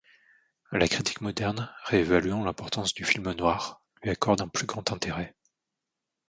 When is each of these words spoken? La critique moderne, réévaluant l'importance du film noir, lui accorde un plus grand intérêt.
La 0.71 0.87
critique 0.87 1.21
moderne, 1.21 1.71
réévaluant 1.83 2.43
l'importance 2.43 2.95
du 2.95 3.05
film 3.05 3.33
noir, 3.33 3.83
lui 4.01 4.09
accorde 4.09 4.41
un 4.41 4.47
plus 4.47 4.65
grand 4.65 4.91
intérêt. 4.91 5.35